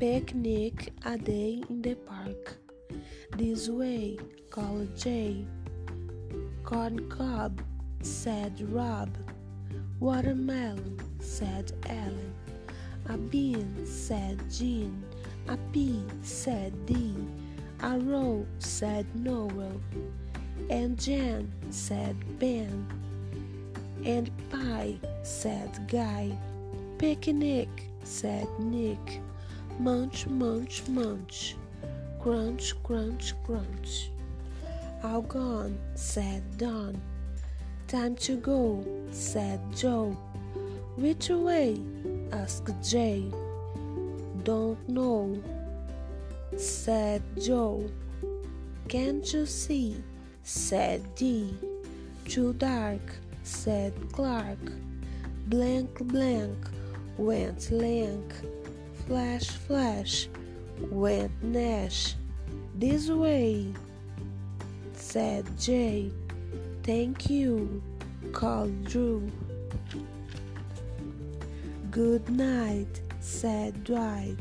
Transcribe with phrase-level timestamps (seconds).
[0.00, 2.56] picnic a day in the park.
[3.36, 4.18] This way,
[4.48, 5.44] called Jay.
[6.64, 7.60] Corn cob,
[8.00, 9.10] said Rob.
[10.00, 12.32] Watermelon, said Ellen.
[13.10, 15.04] A bean, said Jean.
[15.48, 17.14] A pea, said Dee.
[17.82, 19.78] A roll, said Noel.
[20.70, 22.86] And Jan, said Ben.
[24.06, 26.38] And pie, said Guy.
[26.96, 27.68] Picnic,
[28.02, 29.20] said Nick.
[29.80, 31.56] Munch, munch, munch.
[32.20, 34.10] Crunch, crunch, crunch.
[35.02, 37.00] All gone, said Don.
[37.88, 40.14] Time to go, said Joe.
[40.96, 41.80] Which way?
[42.30, 43.32] asked Jay.
[44.42, 45.42] Don't know,
[46.58, 47.88] said Joe.
[48.86, 49.96] Can't you see?
[50.42, 51.54] said Dee.
[52.26, 54.60] Too dark, said Clark.
[55.46, 56.58] Blank, blank,
[57.16, 58.34] went Lank.
[59.06, 60.28] Flash, flash,
[60.90, 62.14] went Nash.
[62.74, 63.72] This way,
[64.94, 66.10] said Jay.
[66.82, 67.82] Thank you,
[68.32, 69.30] called Drew.
[71.90, 74.36] Good night, said Dwight.